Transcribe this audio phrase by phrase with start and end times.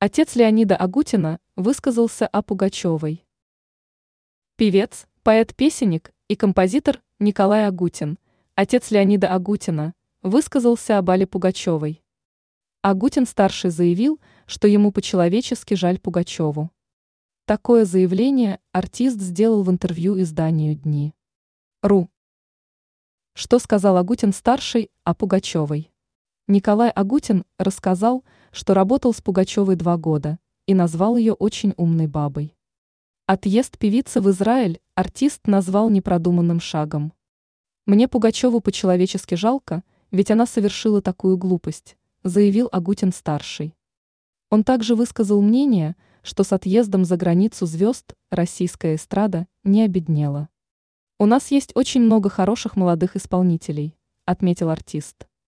[0.00, 3.26] Отец Леонида Агутина высказался о Пугачевой.
[4.54, 8.16] Певец, поэт-песенник и композитор Николай Агутин,
[8.54, 12.04] отец Леонида Агутина, высказался об Алле Пугачевой.
[12.80, 16.70] Агутин-старший заявил, что ему по-человечески жаль Пугачеву.
[17.44, 21.12] Такое заявление артист сделал в интервью изданию «Дни».
[21.82, 22.08] РУ.
[23.34, 25.90] Что сказал Агутин-старший о Пугачевой?
[26.50, 32.56] Николай Агутин рассказал, что работал с Пугачевой два года и назвал ее очень умной бабой.
[33.26, 37.12] Отъезд певицы в Израиль артист назвал непродуманным шагом.
[37.84, 43.76] «Мне Пугачеву по-человечески жалко, ведь она совершила такую глупость», заявил Агутин-старший.
[44.48, 50.48] Он также высказал мнение, что с отъездом за границу звезд российская эстрада не обеднела.
[51.18, 55.28] «У нас есть очень много хороших молодых исполнителей», отметил артист.